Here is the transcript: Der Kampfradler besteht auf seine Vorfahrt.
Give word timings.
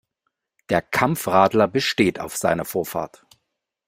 Der 0.69 0.81
Kampfradler 0.81 1.67
besteht 1.67 2.19
auf 2.19 2.35
seine 2.35 2.65
Vorfahrt. 2.65 3.23